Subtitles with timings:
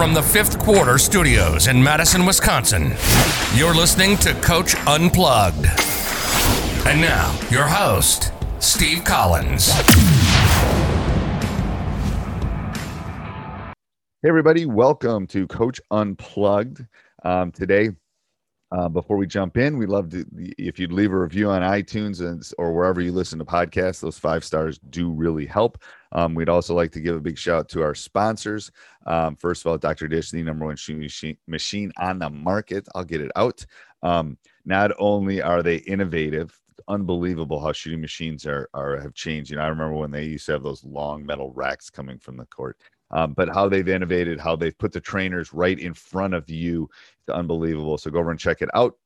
[0.00, 2.94] From the fifth quarter studios in Madison, Wisconsin,
[3.54, 5.66] you're listening to Coach Unplugged.
[6.86, 9.70] And now, your host, Steve Collins.
[14.22, 16.86] Hey, everybody, welcome to Coach Unplugged.
[17.22, 17.90] Um, today,
[18.72, 20.24] uh, before we jump in, we love to
[20.58, 24.00] if you'd leave a review on iTunes and, or wherever you listen to podcasts.
[24.00, 25.82] Those five stars do really help.
[26.12, 28.70] Um, we'd also like to give a big shout out to our sponsors.
[29.06, 30.06] Um, first of all, Dr.
[30.06, 32.86] Dish, the number one shooting machine, machine on the market.
[32.94, 33.64] I'll get it out.
[34.02, 39.50] Um, not only are they innovative, unbelievable how shooting machines are, are have changed.
[39.50, 42.36] You know, I remember when they used to have those long metal racks coming from
[42.36, 42.76] the court.
[43.10, 46.88] Um, but how they've innovated, how they've put the trainers right in front of you,
[47.20, 47.98] it's unbelievable.
[47.98, 48.96] So go over and check it out.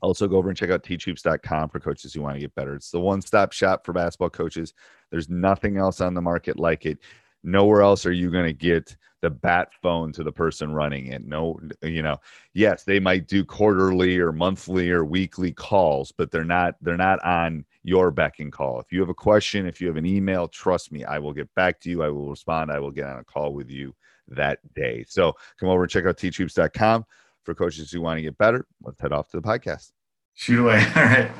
[0.00, 2.74] Also, go over and check out teachhoops.com for coaches who want to get better.
[2.74, 4.74] It's the one stop shop for basketball coaches.
[5.10, 6.98] There's nothing else on the market like it.
[7.42, 11.26] Nowhere else are you going to get the bat phone to the person running it.
[11.26, 12.18] No, you know,
[12.52, 17.24] yes, they might do quarterly or monthly or weekly calls, but they're not they're not
[17.24, 18.80] on your beck and call.
[18.80, 21.54] If you have a question, if you have an email, trust me, I will get
[21.54, 22.02] back to you.
[22.02, 22.72] I will respond.
[22.72, 23.94] I will get on a call with you
[24.28, 25.04] that day.
[25.06, 27.04] So come over and check out teachhoops.com
[27.44, 28.66] for coaches who want to get better.
[28.82, 29.92] Let's head off to the podcast.
[30.34, 30.82] Shoot away.
[30.96, 31.30] All right.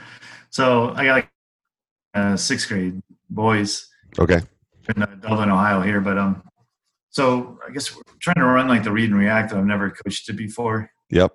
[0.50, 1.30] So I got like
[2.12, 3.00] uh, sixth grade
[3.30, 3.88] boys
[4.18, 4.40] Okay.
[4.94, 6.42] in uh, Dublin, Ohio here, but um,
[7.10, 9.50] so I guess we're trying to run like the read and react.
[9.50, 11.34] that I've never coached it before, Yep.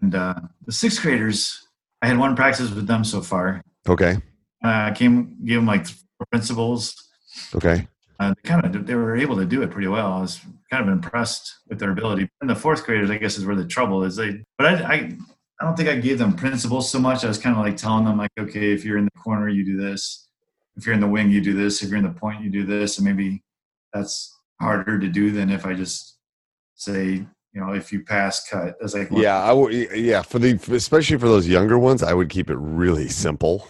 [0.00, 0.34] and uh,
[0.66, 1.68] the sixth graders,
[2.02, 3.62] I had one practice with them so far.
[3.88, 4.16] Okay.
[4.64, 5.86] Uh, I came, gave them like
[6.30, 6.94] principles.
[7.54, 7.86] Okay.
[8.18, 10.12] Uh, they kind of they were able to do it pretty well.
[10.12, 10.40] I was
[10.70, 12.28] kind of impressed with their ability.
[12.40, 14.16] And the fourth graders, I guess, is where the trouble is.
[14.16, 14.94] They, but I, I,
[15.60, 17.24] I don't think I gave them principles so much.
[17.24, 19.64] I was kind of like telling them, like, okay, if you're in the corner, you
[19.64, 20.28] do this.
[20.76, 21.82] If you're in the wing, you do this.
[21.82, 22.98] If you're in the point, you do this.
[22.98, 23.42] And maybe
[23.92, 26.18] that's harder to do than if I just
[26.74, 28.76] say, you know, if you pass, cut.
[28.80, 29.72] That's like, Yeah, I would.
[29.72, 33.66] Yeah, for the especially for those younger ones, I would keep it really simple.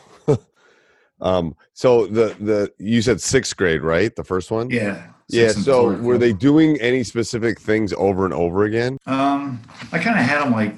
[1.20, 1.54] Um.
[1.74, 4.14] So the the you said sixth grade, right?
[4.14, 4.70] The first one.
[4.70, 5.48] yeah, Yeah.
[5.52, 8.98] So were they doing any specific things over and over again?
[9.06, 9.60] Um,
[9.92, 10.74] I kind of had them like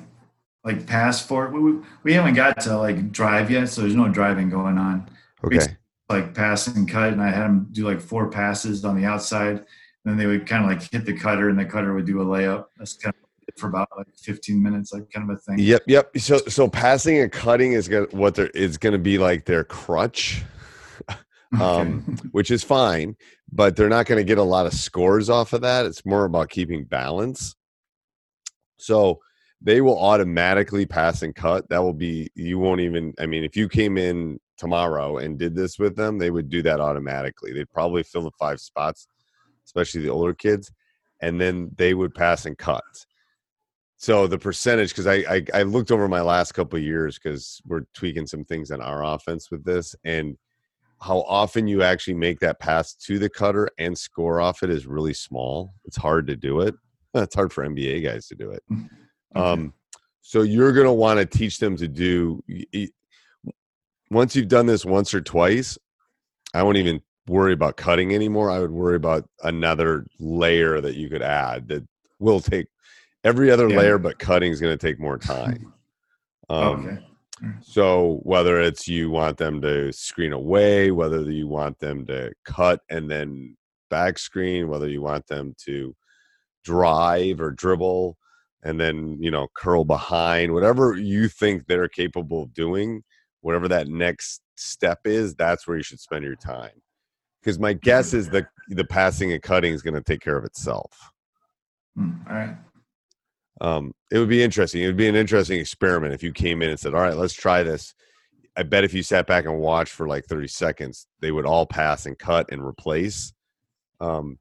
[0.65, 4.09] like pass for we, we we haven't got to like drive yet, so there's no
[4.09, 5.09] driving going on.
[5.43, 5.77] We Okay.
[6.09, 9.57] like pass and cut, and I had them do like four passes on the outside,
[9.57, 9.65] and
[10.05, 12.25] then they would kind of like hit the cutter, and the cutter would do a
[12.25, 12.67] layup.
[12.79, 15.59] That's kind of it for about like 15 minutes, like kind of a thing.
[15.59, 15.83] Yep.
[15.87, 16.19] Yep.
[16.19, 20.43] So so passing and cutting is gonna what they're is gonna be like their crutch.
[21.61, 23.17] um, which is fine,
[23.53, 25.85] but they're not going to get a lot of scores off of that.
[25.85, 27.55] It's more about keeping balance.
[28.79, 29.21] So
[29.61, 31.69] they will automatically pass and cut.
[31.69, 35.55] That will be, you won't even, I mean, if you came in tomorrow and did
[35.55, 37.53] this with them, they would do that automatically.
[37.53, 39.07] They'd probably fill the five spots,
[39.67, 40.73] especially the older kids,
[41.21, 42.83] and then they would pass and cut.
[44.03, 47.63] So the percentage, because I, I I looked over my last couple of years because
[47.65, 50.37] we're tweaking some things in our offense with this, and
[51.01, 54.89] how often you actually make that pass to the cutter and score off it is
[54.89, 55.73] really small.
[55.85, 56.75] It's hard to do it.
[57.15, 58.65] It's hard for NBA guys to do it.
[59.37, 59.73] Um,
[60.23, 62.43] so you're going to want to teach them to do.
[64.11, 65.79] Once you've done this once or twice,
[66.55, 68.51] I won't even worry about cutting anymore.
[68.51, 71.87] I would worry about another layer that you could add that
[72.19, 72.67] will take
[73.25, 73.77] Every other Yeah.
[73.79, 75.73] layer but cutting is going to take more time.
[76.49, 76.99] Um, okay.
[77.61, 82.81] So whether it's you want them to screen away, whether you want them to cut
[82.91, 83.57] and then
[83.91, 85.95] back screen, whether you want them to
[86.65, 88.17] drive or dribble
[88.63, 93.03] and then you know curl behind, whatever you think they're capable of doing,
[93.41, 96.81] whatever that next step is, that's where you should spend your time.
[97.41, 100.45] Because my guess is the the passing and cutting is going to take care of
[100.45, 100.93] itself.
[101.97, 102.57] Hmm, All right.
[103.63, 104.83] Um, it would be interesting.
[104.83, 107.33] It would be an interesting experiment if you came in and said, "All right, let's
[107.33, 107.95] try this."
[108.57, 111.65] I bet if you sat back and watched for like thirty seconds, they would all
[111.65, 113.33] pass and cut and replace.
[114.01, 114.41] Um,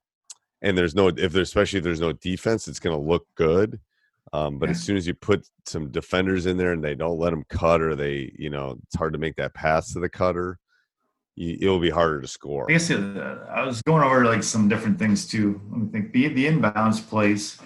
[0.63, 3.79] and there's no if there's especially if there's no defense, it's going to look good.
[4.33, 7.31] Um, but as soon as you put some defenders in there and they don't let
[7.31, 10.57] them cut, or they, you know, it's hard to make that pass to the cutter.
[11.35, 12.65] You, it will be harder to score.
[12.69, 15.61] I guess uh, I was going over like some different things too.
[15.69, 16.11] Let me think.
[16.11, 17.59] The the inbounds plays.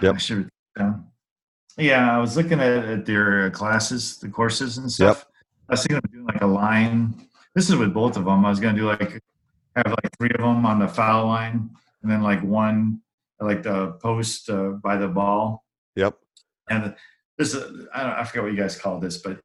[0.00, 0.14] Yep.
[0.14, 1.06] I should down.
[1.76, 5.26] Yeah, I was looking at, at their classes, the courses and stuff.
[5.68, 7.14] I was thinking of doing like a line.
[7.54, 8.44] This is with both of them.
[8.44, 9.22] I was going to do like
[9.76, 11.70] have like three of them on the foul line,
[12.02, 13.00] and then like one
[13.40, 15.64] like the post uh, by the ball.
[15.96, 16.14] Yep.
[16.70, 16.94] And
[17.38, 19.40] this, is- I, don't, I forget what you guys call this, but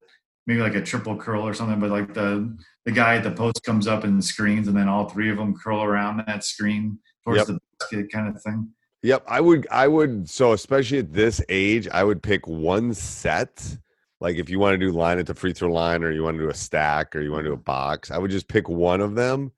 [0.45, 1.79] maybe like a triple curl or something.
[1.79, 2.55] But like the
[2.85, 5.55] the guy at the post comes up and screens, and then all three of them
[5.55, 7.47] curl around that screen towards Yep.
[7.47, 8.69] the basket, kind of thing.
[9.01, 13.77] Yep, I would I would so especially at this age, I would pick one set.
[14.21, 16.35] Like if you want to do line at the free throw line or you want
[16.37, 18.67] to do a stack or you want to do a box, I would just pick
[18.67, 19.51] one of them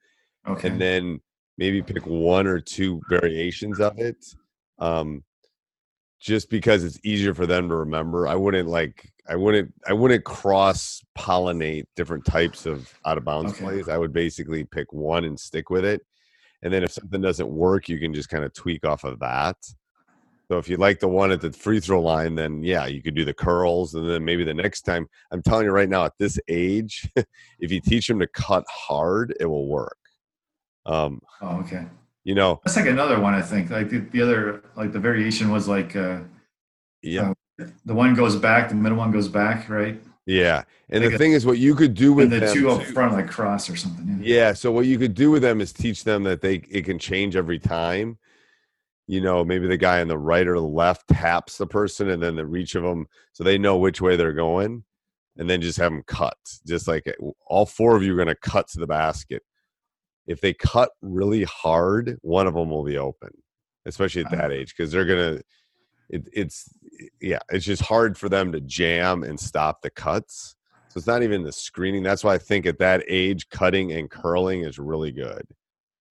[0.48, 0.68] Okay.
[0.70, 1.20] and then
[1.58, 4.24] maybe pick one or two variations of it.
[4.80, 5.24] Um
[6.20, 8.28] just because it's easier for them to remember.
[8.28, 13.54] I wouldn't like I wouldn't I wouldn't cross pollinate different types of out of bounds
[13.54, 13.64] Okay.
[13.64, 13.90] plays.
[13.90, 16.06] I would basically pick one and stick with it.
[16.64, 19.58] And then if something doesn't work, you can just kind of tweak off of that.
[20.52, 23.16] So if you like the one at the free throw line, then yeah, you could
[23.16, 25.08] do the curls, and then maybe the next time.
[25.32, 27.10] I'm telling you right now, at this age,
[27.60, 29.98] if you teach them to cut hard, it will work.
[30.86, 31.86] Um, oh, okay.
[32.26, 33.34] you know, That's like another one.
[33.34, 36.20] I think like the, the other like the variation was like uh,
[37.02, 37.32] yeah,
[37.86, 40.02] the one goes back, the middle one goes back, right?
[40.32, 40.64] Yeah.
[40.90, 42.84] And the Like a- thing is, what you could do with the them two up
[42.84, 44.20] front like cross or something.
[44.22, 44.36] Yeah.
[44.36, 44.54] Yeah.
[44.54, 47.36] So what you could do with them is teach them that they it can change
[47.36, 48.18] every time.
[49.08, 52.22] You know, maybe the guy on the right or the left taps the person, and
[52.24, 54.84] then the reach of them, so they know which way they're going,
[55.38, 56.38] and then just have them cut.
[56.66, 57.14] Just like eh,
[57.48, 59.44] all four of you are going to cut to the basket.
[60.28, 63.32] If they cut really hard, one of them will be open,
[63.86, 65.42] especially at that age, because they're gonna.
[66.12, 66.70] It, it's
[67.20, 70.56] yeah, it's just hard for them to jam and stop the cuts.
[70.90, 72.04] So it's not even the screening.
[72.04, 75.48] That's why I think at that age, cutting and curling is really good.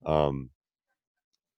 [0.07, 0.49] Um,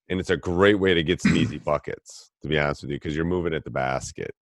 [0.09, 2.97] and it's a great way to get some easy buckets, to be honest with you,
[2.97, 4.35] because you're moving at the basket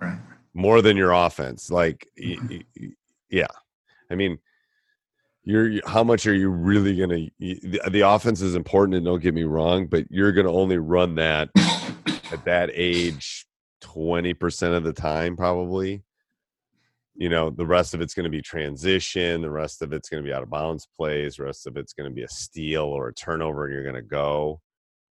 [0.00, 0.18] Right.
[0.54, 1.70] more than your offense.
[1.70, 2.88] Like, y- y- y-
[3.28, 3.46] yeah,
[4.10, 4.38] I mean,
[5.44, 7.26] you're how much are you really gonna?
[7.38, 11.14] The, the offense is important, and don't get me wrong, but you're gonna only run
[11.16, 11.50] that
[12.32, 13.46] at that age
[13.80, 16.02] twenty percent of the time, probably.
[17.16, 19.42] You know, the rest of it's going to be transition.
[19.42, 21.36] The rest of it's going to be out of bounds plays.
[21.36, 23.94] The rest of it's going to be a steal or a turnover, and you're going
[23.94, 24.60] to go.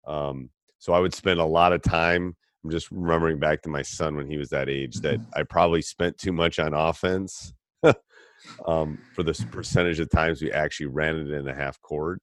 [0.06, 0.50] Um,
[0.80, 2.36] so I would spend a lot of time.
[2.64, 5.82] I'm just remembering back to my son when he was that age that I probably
[5.82, 7.54] spent too much on offense
[8.68, 12.22] um, for the percentage of times we actually ran it in the half court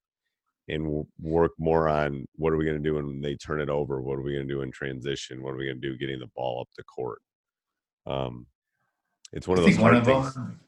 [0.68, 4.00] and work more on what are we going to do when they turn it over?
[4.00, 5.42] What are we going to do in transition?
[5.42, 7.21] What are we going to do getting the ball up the court?
[8.06, 8.47] Um,
[9.33, 10.35] it's one of those hard things.
[10.35, 10.61] them?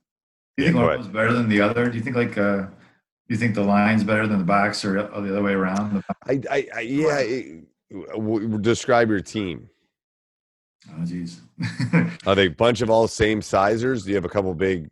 [0.57, 1.89] Do you Yeah, think one of them's better than the other?
[1.89, 4.99] Do you think like uh, do you think the line's better than the box or,
[5.01, 6.03] or the other way around?
[6.27, 7.19] I, I, I yeah.
[7.19, 9.69] it- w- w- describe your team.
[10.91, 11.39] Oh, jeez.
[12.27, 14.05] Are they a bunch of all same sizers?
[14.05, 14.89] Do you have a couple big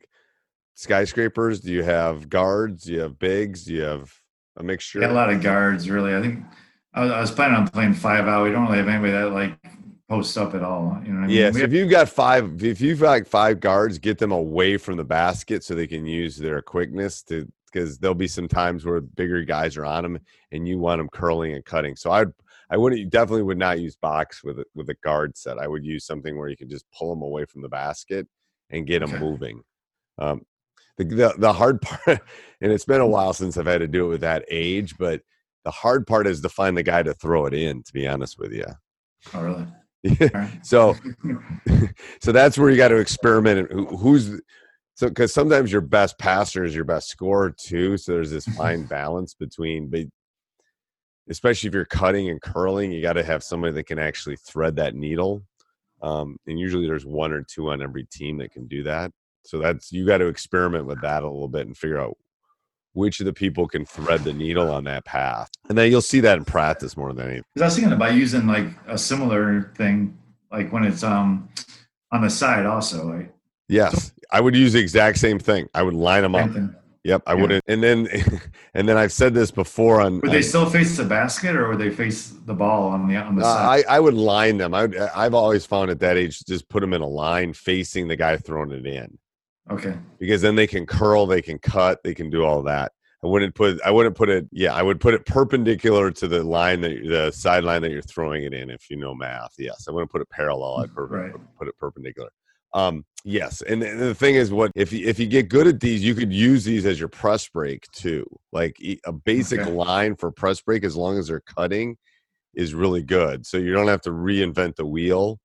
[0.74, 1.60] skyscrapers?
[1.60, 2.84] Do you have guards?
[2.84, 3.64] Do you have bigs?
[3.64, 4.12] Do you have
[4.56, 5.00] a mixture?
[5.00, 6.14] Got a lot of guards, really.
[6.14, 6.44] I think
[6.92, 8.44] I was, I was planning on playing five out.
[8.44, 9.58] We don't really have anybody that like
[10.08, 10.98] posts up at all.
[11.04, 11.36] You know what I mean?
[11.36, 14.32] Yeah, so have- if you've got five, if you've got like five guards, get them
[14.32, 18.46] away from the basket so they can use their quickness to because there'll be some
[18.46, 20.20] times where bigger guys are on them
[20.52, 21.96] and you want them curling and cutting.
[21.96, 22.28] So I'd
[22.70, 25.58] I wouldn't definitely would not use box with a, with a guard set.
[25.58, 28.26] I would use something where you can just pull them away from the basket
[28.70, 29.18] and get them Okay.
[29.18, 29.60] moving.
[30.18, 30.42] Um,
[30.98, 32.06] the, the the hard part,
[32.60, 35.22] and it's been a while since I've had to do it with that age, but
[35.64, 37.82] the hard part is to find the guy to throw it in.
[37.82, 38.66] To be honest with you.
[39.34, 39.66] oh, really?
[40.62, 40.94] So
[42.20, 44.40] so that's where you got to experiment and who, who's
[44.94, 48.84] so because sometimes your best passer is your best scorer too so there's this fine
[48.86, 50.04] balance between but
[51.30, 54.76] especially if you're cutting and curling you got to have somebody that can actually thread
[54.76, 55.42] that needle
[56.02, 59.10] Um, and usually there's one or two on every team that can do that.
[59.44, 62.16] So that's you got to experiment with that a little bit and figure out
[62.92, 65.48] which of the people can thread the needle on that path.
[65.68, 67.42] And then you'll see that in practice more than anything.
[67.54, 70.16] Because I was thinking about using like a similar thing,
[70.52, 71.48] like when it's um
[72.12, 73.30] on the side also, right?
[73.68, 75.68] Yes, I would use the exact same thing.
[75.74, 76.50] I would line them up.
[77.02, 77.40] Yep, I Yeah.
[77.40, 77.64] wouldn't.
[77.66, 78.08] And then,
[78.74, 80.20] and then I've said this before on.
[80.20, 83.36] Would they still face the basket or would they face the ball on the on
[83.36, 83.84] the Uh, side?
[83.88, 84.74] I, I would line them.
[84.74, 88.08] I would, I've always found at that age, just put them in a line facing
[88.08, 89.18] the guy throwing it in,
[89.70, 89.94] okay.
[90.18, 92.92] because then they can curl, they can cut, they can do all that.
[93.22, 94.46] I wouldn't put, I wouldn't put it.
[94.52, 98.44] Yeah, I would put it perpendicular to the line that the sideline that you're throwing
[98.44, 98.68] it in.
[98.68, 100.80] If you know math, yes, I wouldn't put it parallel.
[100.80, 101.32] I'd per- Right.
[101.58, 102.28] put it perpendicular.
[102.74, 105.80] Um, yes, and, and the thing is, what if you, if you get good at
[105.80, 108.26] these, you could use these as your press break too.
[108.52, 109.70] Like a basic Okay.
[109.70, 111.96] line for press break, as long as they're cutting,
[112.52, 113.46] is really good.
[113.46, 115.38] So you don't have to reinvent the wheel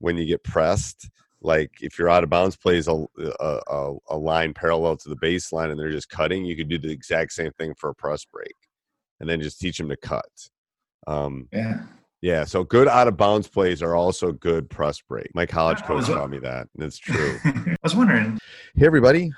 [0.00, 1.08] when you get pressed.
[1.40, 5.16] Like if you're out of bounds plays a, a, a, a line parallel to the
[5.16, 8.24] baseline and they're just cutting, you could do the exact same thing for a press
[8.24, 8.54] break,
[9.20, 10.28] and then just teach them to cut.
[11.06, 11.82] Um, Yeah.
[12.20, 15.32] yeah, so good out of bounds plays are also good press break.
[15.34, 17.38] My college coach taught me that, and it's true.
[17.44, 18.38] I was wondering,
[18.74, 19.32] Hey, everybody.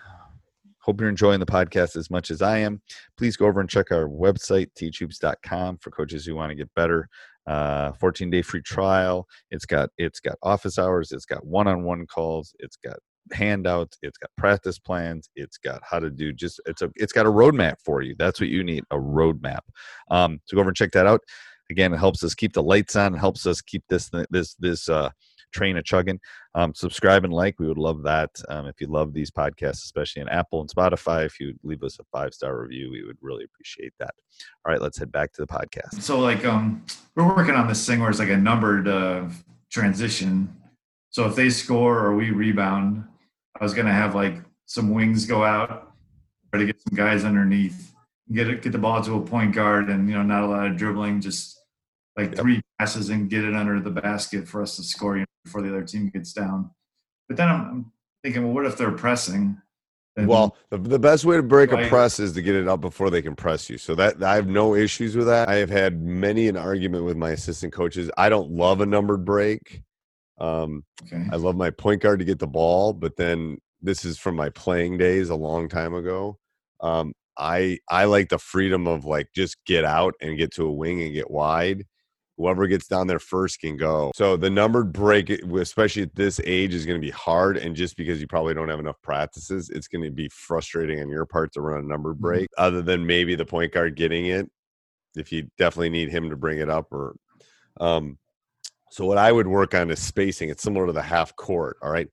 [0.83, 2.81] Hope you're enjoying the podcast as much as I am.
[3.17, 7.09] Please go over and check our website, teachhoops.com, for coaches who want to get better.
[7.47, 9.27] Uh, 14 day free trial.
[9.51, 11.11] It's got it's got office hours.
[11.13, 12.55] It's got one on one calls.
[12.61, 12.97] It's got
[13.33, 13.99] handouts.
[14.03, 15.31] It's got practice plans.
[15.37, 18.15] It's got how to do just it's a it's got a roadmap for you.
[18.19, 19.61] That's what you need a roadmap.
[20.11, 21.21] Um, so go over and check that out.
[21.71, 23.15] Again, it helps us keep the lights on.
[23.15, 25.11] It helps us keep this this this uh,
[25.53, 26.21] train a chugging.
[26.55, 28.31] Um, subscribe and like we would love that.
[28.49, 31.99] Um, if you love these podcasts especially on apple and spotify if you leave us
[31.99, 34.15] a five star review we would really appreciate that.
[34.65, 36.03] All right let's head back to the podcast.
[36.03, 39.29] So like um we're working on this thing where it's like a numbered uh
[39.71, 40.55] transition.
[41.11, 43.05] So if they score or we rebound,
[43.61, 45.93] I was gonna have like some wings go out,
[46.51, 47.93] try to get some guys underneath,
[48.33, 50.67] get it, get the ball to a point guard, and you know not a lot
[50.67, 51.60] of dribbling, just
[52.17, 55.27] like three passes and get it under the basket for us to score you know,
[55.45, 56.71] before the other team gets down.
[57.29, 59.61] But then I'm, I'm thinking, well, what if they're pressing?
[60.17, 62.81] Then- well, the, the best way to break a press is to get it up
[62.81, 63.79] before they can press you.
[63.79, 65.49] So that I have no issues with that.
[65.49, 68.11] I have had many an argument with my assistant coaches.
[68.17, 69.83] I don't love a numbered break.
[70.39, 71.27] Um, okay.
[71.31, 74.51] I love my point guard to get the ball, but then this is from my
[74.51, 76.39] playing days a long time ago.
[76.81, 80.73] Um, I I like the freedom of like just get out and get to a
[80.73, 81.85] wing and get wide.
[82.41, 84.13] Whoever gets down there first can go.
[84.15, 87.59] So the numbered break, especially at this age, is going to be hard.
[87.59, 91.11] And just because you probably don't have enough practices, it's going to be frustrating on
[91.11, 92.49] your part to run a numbered break.
[92.57, 94.51] Other than maybe the point guard getting it,
[95.17, 97.15] if you definitely need him to bring it up, or
[97.79, 98.17] um,
[98.91, 100.49] so what I would work on is spacing.
[100.49, 101.77] It's similar to the half court.
[101.83, 102.09] All right.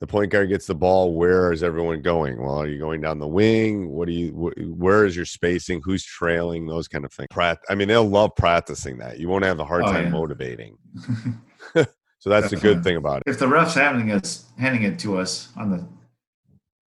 [0.00, 1.14] The point guard gets the ball.
[1.14, 2.40] Where is everyone going?
[2.42, 3.88] Well, are you going down the wing?
[3.90, 4.30] What do you?
[4.32, 5.80] Wh- where is your spacing?
[5.84, 6.66] Who's trailing?
[6.66, 7.28] Those kind of things.
[7.30, 9.18] Prac- I mean, they'll love practicing that.
[9.18, 10.10] You won't have a hard Oh, time yeah.
[10.10, 10.76] motivating.
[11.74, 13.30] so that's the good thing about it.
[13.30, 15.86] if the refs handing us handing it to us on the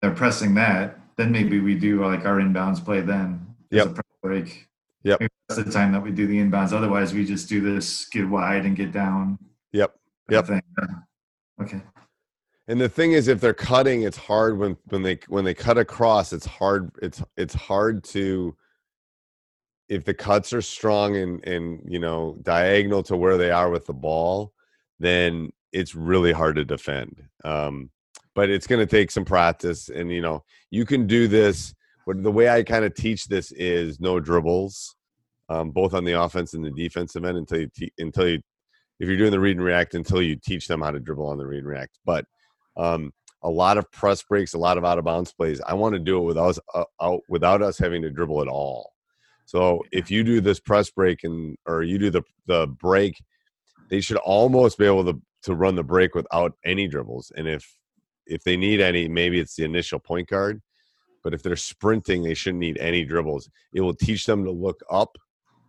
[0.01, 3.45] they're pressing that, then maybe we do like our inbounds play then.
[3.69, 3.88] yeah Yep.
[3.88, 4.67] a press break.
[5.03, 5.19] Yep.
[5.19, 6.72] Maybe that's the time that we do the inbounds.
[6.72, 9.38] Otherwise, we just do this get wide and get down.
[9.74, 9.93] Yep.
[10.29, 10.48] Yep.
[10.48, 10.62] thing.
[11.62, 11.81] Okay.
[12.67, 15.77] And the thing is, if they're cutting, it's hard when when they when they cut
[15.77, 16.32] across.
[16.32, 16.91] It's hard.
[17.01, 18.55] It's it's hard to
[19.89, 23.86] if the cuts are strong and and you know diagonal to where they are with
[23.86, 24.53] the ball,
[25.00, 27.24] then it's really hard to defend.
[27.43, 27.89] Um,
[28.36, 31.74] but it's going to take some practice, and you know you can do this.
[32.05, 34.96] But the way I kind of teach this is no dribbles,
[35.50, 38.41] um, both on the offense and the defensive end until you te- until you
[39.00, 41.38] if you're doing the read and react until you teach them how to dribble on
[41.38, 42.00] the read and react.
[42.05, 42.25] But
[42.77, 43.12] um,
[43.44, 45.62] a lot of press breaks, a lot of out of bounds plays.
[45.62, 48.48] I want to do it without us, uh, out, without us having to dribble at
[48.48, 48.94] all.
[49.46, 53.22] So if you do this press break and or you do the the break,
[53.89, 57.32] they should almost be able to to run the break without any dribbles.
[57.36, 57.77] And if
[58.25, 60.62] if they need any, maybe it's the initial point guard.
[61.24, 63.50] But if they're sprinting, they shouldn't need any dribbles.
[63.74, 65.18] It will teach them to look up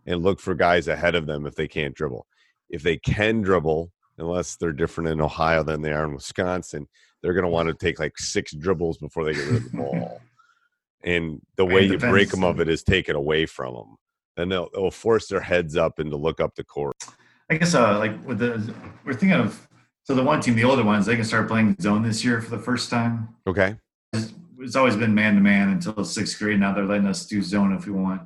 [0.05, 2.27] and look for guys ahead of them if they can't dribble.
[2.69, 6.87] If they can dribble, unless they're different in Ohio than they are in Wisconsin,
[7.21, 9.77] they're going to want to take like six dribbles before they get rid of the
[9.77, 10.21] ball.
[11.03, 13.95] And the way It you break them of it is take it away from them.
[14.37, 16.95] And they'll, they'll force their heads up and to look up the court.
[17.47, 18.73] I guess uh like with the
[19.05, 19.67] we're thinking of
[20.03, 22.55] so the one team, the older ones, they can start playing zone this year for
[22.55, 23.29] the first time.
[23.47, 23.75] Okay.
[24.13, 26.59] It's, it's always been man to man until sixth grade.
[26.59, 28.21] Now they're letting us do zone if we want.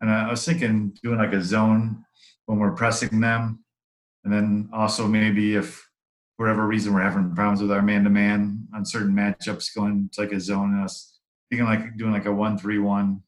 [0.00, 2.04] And I, I was thinking doing like a zone
[2.46, 3.63] when we're pressing them,
[4.24, 5.88] And then also maybe if
[6.36, 10.08] for whatever reason we're having problems with our man to man on certain matchups going
[10.12, 11.18] to like a zone and us
[11.50, 13.22] thinking like doing like a one three one.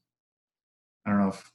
[1.05, 1.51] I don't know if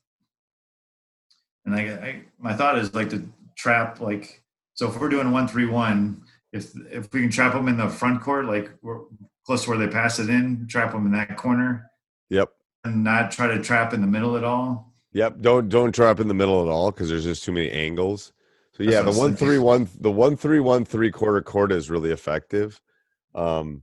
[1.64, 4.42] and I, I my thought is like to trap like
[4.75, 6.22] so if we're doing one three one,
[6.52, 9.00] if if we can trap them in the front court, like we're
[9.44, 11.90] close to where they pass it in, trap them in that corner.
[12.30, 12.50] Yep.
[12.84, 14.92] And not try to trap in the middle at all.
[15.12, 15.40] Yep.
[15.40, 18.32] Don't don't trap in the middle at all because there's just too many angles.
[18.75, 21.43] So yeah, the one three one I one three the one three one three quarter
[21.43, 22.81] court is really effective.
[23.35, 23.83] Um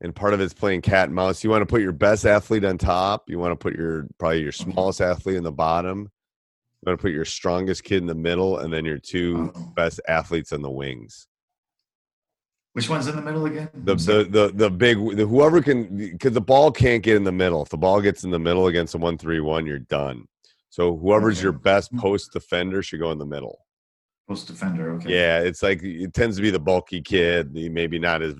[0.00, 1.42] and part of it's playing cat and mouse.
[1.42, 3.28] You want to put your best athlete on top.
[3.28, 5.98] You want to put your probably your smallest athlete in the bottom.
[6.82, 9.72] You want to put your strongest kid in the middle, and then your two Oh.
[9.74, 11.26] best athletes on the wings.
[12.74, 13.70] Which one's in the middle again?
[13.74, 17.32] The the the, the big the, whoever can because the ball can't get in the
[17.32, 17.60] middle.
[17.62, 20.28] If the ball gets in the middle against a one three one, you're done.
[20.70, 21.42] So whoever's Okay.
[21.44, 23.58] your best post defender should go in the middle.
[24.28, 24.92] Post defender.
[24.94, 25.14] Okay.
[25.14, 28.34] Yeah, it's like it tends to be the bulky kid, the maybe not as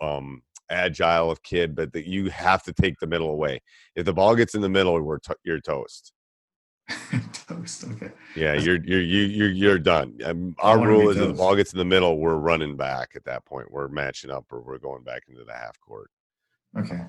[0.00, 3.60] um agile of kid, but that you have to take the middle away.
[3.94, 6.12] If the ball gets in the middle, we're to- you're toast.
[7.48, 7.84] Toast.
[7.84, 8.10] Okay.
[8.36, 10.18] Yeah, you're you're you you're you're done.
[10.24, 13.24] Um, our rule is if the ball gets in the middle, we're running back at
[13.24, 13.70] that point.
[13.70, 16.10] We're matching up or we're going back into the half court.
[16.78, 17.00] Okay.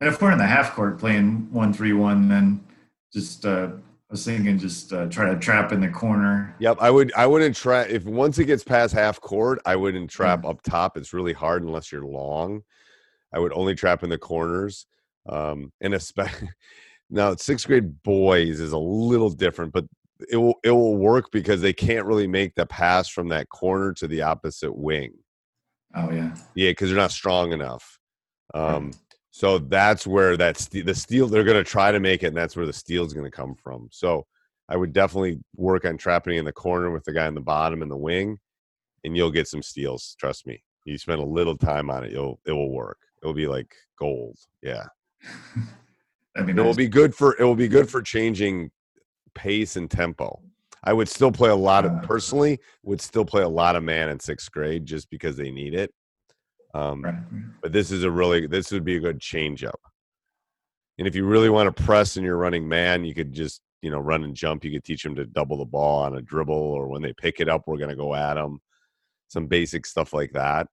[0.00, 2.64] And if we're in the half court playing one three one, then
[3.12, 3.72] just uh,
[4.12, 6.54] was thinking just uh, try to trap in the corner.
[6.60, 10.10] Yep, I would I wouldn't trap if once it gets past half court, I wouldn't
[10.10, 10.50] trap Mm.
[10.50, 10.96] up top.
[10.96, 12.62] It's really hard unless you're long.
[13.34, 14.86] I would only trap in the corners.
[15.28, 16.50] Um and especially
[17.10, 19.86] now sixth grade boys is a little different, but
[20.30, 23.94] it will it will work because they can't really make the pass from that corner
[23.94, 25.14] to the opposite wing.
[25.96, 26.36] Oh yeah.
[26.54, 27.98] Yeah, because they're not strong enough.
[28.54, 28.90] Um,
[29.34, 32.36] so that's where that ste- the steal they're going to try to make it, and
[32.36, 33.88] that's where the steal is going to come from.
[33.90, 34.26] So
[34.68, 37.80] I would definitely work on trapping in the corner with the guy in the bottom
[37.82, 38.38] and the wing,
[39.04, 40.14] and you'll get some steals.
[40.20, 40.62] Trust me.
[40.84, 42.98] You spend a little time on it, you'll it will work.
[43.22, 44.36] It will be like gold.
[44.62, 44.84] Yeah,
[46.34, 48.70] That'd be it will be good for it will be good for changing
[49.34, 50.40] pace and tempo.
[50.84, 52.00] I would still play a lot of Uh.
[52.00, 55.74] personally would still play a lot of man in sixth grade just because they need
[55.74, 55.90] it.
[56.74, 57.14] Um, Right.
[57.60, 59.80] but this is a really this would be a good change up.
[60.98, 63.90] And if you really want to press and you're running man, you could just you
[63.90, 64.64] know run and jump.
[64.64, 67.40] You could teach them to double the ball on a dribble, or when they pick
[67.40, 68.60] it up, we're going to go at them.
[69.28, 70.68] Some basic stuff like that.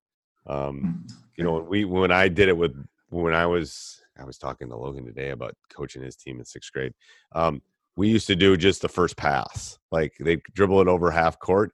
[0.48, 2.76] Um, you know, when we when I did it with
[3.10, 6.72] when I was I was talking to Logan today about coaching his team in sixth
[6.72, 6.94] grade.
[7.34, 7.62] Um,
[7.96, 11.72] we used to do just the first pass, like they dribble it over half court,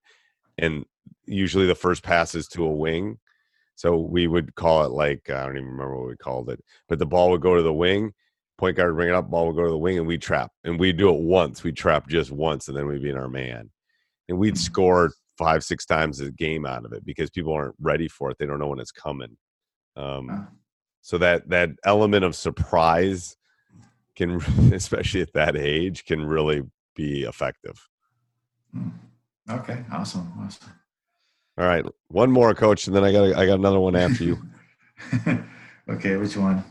[0.58, 0.86] and
[1.26, 3.20] usually the first pass is to a wing.
[3.76, 7.00] So we would call it like I don't even remember what we called it, but
[7.00, 8.14] the ball would go to the wing,
[8.58, 10.52] point guard would bring it up, ball would go to the wing, and we trap.
[10.64, 11.64] And we do it once.
[11.64, 13.70] We trap just once, and then we'd be in our man,
[14.30, 18.08] and we'd score five, six times a game out of it because people aren't ready
[18.08, 18.38] for it.
[18.40, 19.38] They don't know when it's coming.
[19.96, 20.46] Um, Uh,
[21.02, 23.38] so that that element of surprise
[24.16, 24.42] can,
[24.74, 26.64] especially at that age, can really
[26.96, 27.88] be effective.
[28.72, 28.90] hmm.
[29.50, 29.84] okay.
[29.92, 30.32] Awesome.
[30.40, 30.72] Awesome.
[31.58, 34.38] All right, one more, coach, and then I got I got another one after you.
[35.90, 36.64] okay, which one?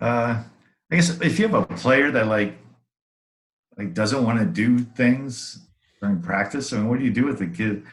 [0.00, 0.42] Uh,
[0.90, 2.58] I guess if you have a player that like
[3.78, 5.66] like doesn't want to do things
[6.00, 7.84] during practice, I mean, what do you do with the kid?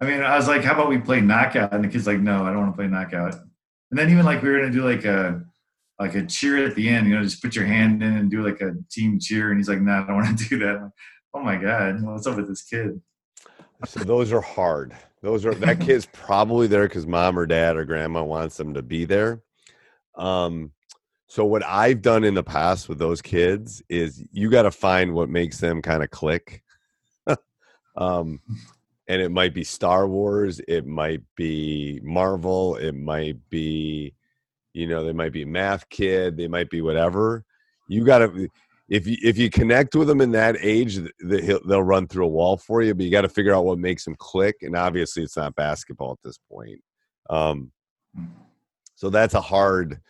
[0.00, 1.72] I mean, I was like, how about we play knockout?
[1.72, 3.34] And the kid's like, no, I don't want to play knockout.
[3.90, 5.42] And then even like we were gonna do like a
[6.00, 8.44] like a cheer at the end, you know, just put your hand in and do
[8.44, 9.50] like a team cheer.
[9.50, 10.82] And he's like, no, I don't want to do that.
[10.82, 10.92] Like,
[11.34, 13.00] oh my god, what's up with this kid?
[13.84, 14.94] So those are hard.
[15.22, 18.82] Those are that kid's probably there because mom or dad or grandma wants them to
[18.82, 19.42] be there.
[20.16, 20.72] Um,
[21.26, 25.14] so what I've done in the past with those kids is you got to find
[25.14, 26.62] what makes them kind of click.
[27.96, 28.40] um,
[29.08, 34.14] and it might be Star Wars, it might be Marvel, it might be,
[34.72, 37.44] you know, they might be math kid, they might be whatever.
[37.88, 38.48] You got to
[38.88, 42.06] if you if you connect with them in that age, th- th- he'll- they'll run
[42.06, 42.94] through a wall for you.
[42.94, 46.12] But you got to figure out what makes them click, and obviously, it's not basketball
[46.12, 46.80] at this point.
[47.30, 47.72] Um,
[48.94, 50.00] so that's a hard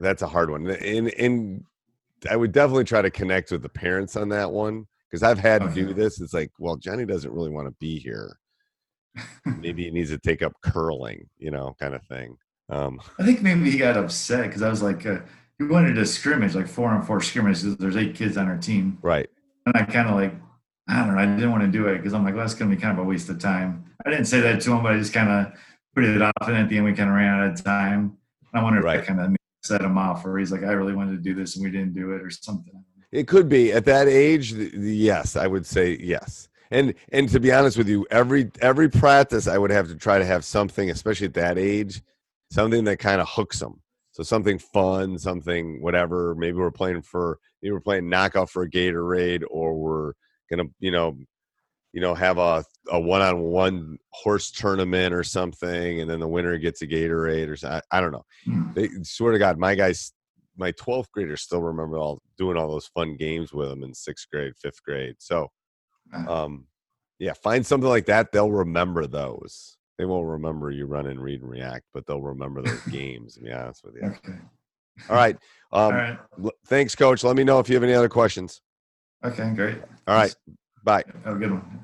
[0.00, 1.64] that's a hard one, and and
[2.30, 5.62] I would definitely try to connect with the parents on that one because I've had
[5.62, 6.20] to do this.
[6.20, 8.36] It's like, well, Johnny doesn't really want to be here.
[9.44, 12.36] Maybe he needs to take up curling, you know, kind of thing.
[12.68, 15.20] Um, I think maybe he got upset because I was like, uh,
[15.58, 17.62] he wanted a scrimmage, like four on four scrimmage.
[17.62, 19.28] There's eight kids on our team, right.
[19.66, 20.34] and I kind of like,
[20.88, 22.70] I don't know, I didn't want to do it because I'm like, well, that's going
[22.70, 23.84] to be kind of a waste of time.
[24.04, 25.52] I didn't say that to him, but I just kind of
[25.94, 28.16] put it off, and at the end we kind of ran out of time.
[28.52, 28.96] I wonder if Right.
[28.98, 31.56] that kind of set him off, or he's like, I really wanted to do this
[31.56, 32.84] and we didn't do it, or something.
[33.12, 34.52] It could be at that age.
[34.52, 36.48] Yes, I would say yes.
[36.72, 40.18] And and to be honest with you, every every practice I would have to try
[40.18, 42.02] to have something, especially at that age,
[42.50, 43.80] something that kind of hooks them.
[44.14, 46.36] So something fun, something whatever.
[46.36, 50.12] Maybe we're playing for maybe we're playing knockout for a Gatorade, or we're
[50.48, 51.18] gonna you know
[51.92, 56.28] you know have a a one on one horse tournament or something, and then the
[56.28, 57.80] winner gets a Gatorade or something.
[57.90, 58.24] I, I don't know.
[58.74, 60.12] They swear to God, my guys,
[60.56, 64.28] my 12th graders still remember all doing all those fun games with them in sixth
[64.32, 65.16] grade, fifth grade.
[65.18, 65.48] So,
[66.28, 66.66] um,
[67.18, 68.30] yeah, find something like that.
[68.30, 69.76] They'll remember those.
[69.98, 73.34] They won't remember you run and read and react, but they'll remember those games.
[73.34, 74.02] To be honest with you.
[74.08, 74.38] Okay.
[75.08, 75.36] All right.
[75.72, 76.18] Um, All right.
[76.44, 77.24] l- Thanks, Coach.
[77.24, 78.60] Let me know if you have any other questions.
[79.24, 79.50] Okay.
[79.56, 79.78] Great.
[80.06, 80.32] All right.
[80.84, 81.02] Bye.
[81.24, 81.80] Have a good one.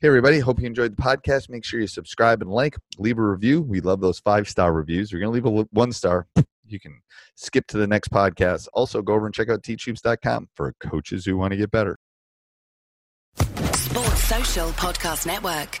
[0.00, 0.40] Hey, everybody.
[0.40, 1.48] Hope you enjoyed the podcast.
[1.48, 3.62] Make sure you subscribe and like, leave a review.
[3.62, 5.12] We love those five star reviews.
[5.12, 6.26] We're going to leave a one star.
[6.68, 7.00] You can
[7.36, 8.66] skip to the next podcast.
[8.72, 11.96] Also, go over and check out teachhoops.com for coaches who want to get better.
[13.38, 15.80] Sports Social Podcast Network.